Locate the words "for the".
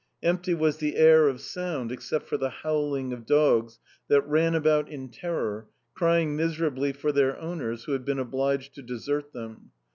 2.27-2.49